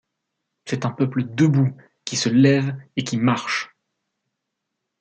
[0.65, 3.75] C'est un peuple debout qui se lève et qui marche.